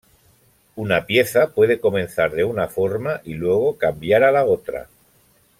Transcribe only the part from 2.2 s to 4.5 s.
de una forma y luego cambiar a la